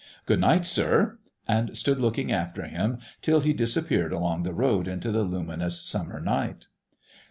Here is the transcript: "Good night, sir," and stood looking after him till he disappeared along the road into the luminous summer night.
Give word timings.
"Good 0.25 0.39
night, 0.39 0.65
sir," 0.65 1.19
and 1.47 1.77
stood 1.77 2.01
looking 2.01 2.31
after 2.31 2.63
him 2.63 2.97
till 3.21 3.41
he 3.41 3.53
disappeared 3.53 4.11
along 4.11 4.41
the 4.41 4.51
road 4.51 4.87
into 4.87 5.11
the 5.11 5.21
luminous 5.21 5.79
summer 5.83 6.19
night. 6.19 6.69